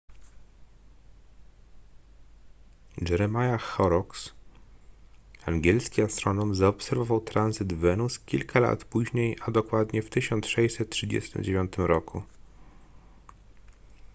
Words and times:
jeremiah 3.09 3.57
horrocks 3.59 4.33
angielski 5.45 6.01
astronom 6.01 6.55
zaobserwował 6.55 7.21
tranzyt 7.21 7.73
wenus 7.73 8.19
kilka 8.19 8.59
lat 8.59 8.85
później 8.85 9.37
a 9.41 9.51
dokładnie 9.51 10.01
w 10.01 10.09
1639 10.09 11.71
roku 11.77 12.23